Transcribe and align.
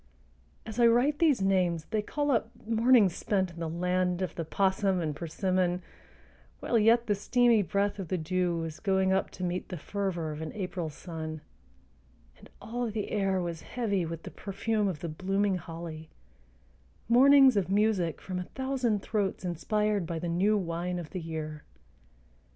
As 0.65 0.79
I 0.79 0.87
write 0.87 1.19
these 1.19 1.43
names 1.43 1.85
they 1.91 2.01
call 2.01 2.31
up 2.31 2.49
mornings 2.65 3.13
spent 3.15 3.51
in 3.51 3.59
the 3.59 3.69
land 3.69 4.23
of 4.23 4.33
the 4.33 4.43
'possum 4.43 4.99
and 4.99 5.15
persimmon 5.15 5.83
while 6.59 6.79
yet 6.79 7.05
the 7.05 7.13
steamy 7.13 7.61
breath 7.61 7.99
of 7.99 8.07
the 8.07 8.17
dew 8.17 8.57
was 8.57 8.79
going 8.79 9.13
up 9.13 9.29
to 9.29 9.43
meet 9.43 9.69
the 9.69 9.77
fervor 9.77 10.31
of 10.31 10.41
an 10.41 10.53
April 10.53 10.89
sun, 10.89 11.41
and 12.39 12.49
all 12.59 12.89
the 12.89 13.11
air 13.11 13.39
was 13.43 13.61
heavy 13.61 14.03
with 14.03 14.23
the 14.23 14.31
perfume 14.31 14.87
of 14.87 15.01
the 15.01 15.07
blooming 15.07 15.57
holly, 15.57 16.09
mornings 17.07 17.55
of 17.55 17.69
music 17.69 18.19
from 18.21 18.39
a 18.39 18.45
thousand 18.55 19.03
throats 19.03 19.45
inspired 19.45 20.07
by 20.07 20.17
"the 20.17 20.27
new 20.27 20.57
wine 20.57 20.97
of 20.97 21.11
the 21.11 21.21
year." 21.21 21.63